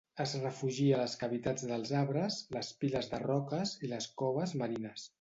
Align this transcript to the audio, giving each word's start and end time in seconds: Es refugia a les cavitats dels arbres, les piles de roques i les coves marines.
Es 0.23 0.31
refugia 0.43 0.95
a 0.95 1.01
les 1.01 1.13
cavitats 1.25 1.67
dels 1.73 1.93
arbres, 2.01 2.39
les 2.57 2.73
piles 2.83 3.13
de 3.15 3.23
roques 3.29 3.79
i 3.89 3.95
les 3.97 4.13
coves 4.25 4.61
marines. 4.65 5.09